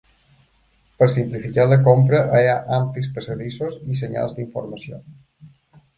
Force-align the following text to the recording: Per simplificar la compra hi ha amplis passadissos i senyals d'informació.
Per 1.01 1.07
simplificar 1.15 1.67
la 1.73 1.77
compra 1.87 2.23
hi 2.39 2.49
ha 2.53 2.57
amplis 2.79 3.11
passadissos 3.19 3.79
i 3.93 3.99
senyals 4.01 4.35
d'informació. 4.39 5.03